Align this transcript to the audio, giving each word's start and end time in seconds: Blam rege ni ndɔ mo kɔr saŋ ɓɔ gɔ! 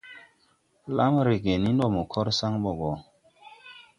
Blam 0.85 1.13
rege 1.27 1.53
ni 1.61 1.69
ndɔ 1.75 1.85
mo 1.95 2.01
kɔr 2.11 2.27
saŋ 2.39 2.53
ɓɔ 2.63 2.71
gɔ! 2.79 2.91